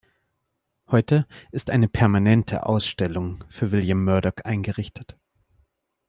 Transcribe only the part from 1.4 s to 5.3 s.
ist eine permanente Ausstellung für William Murdock eingerichtet.